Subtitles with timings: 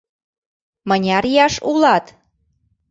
[0.87, 2.05] Мыняр ияш улат?